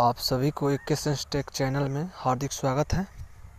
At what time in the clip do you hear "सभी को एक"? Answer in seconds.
0.16-0.80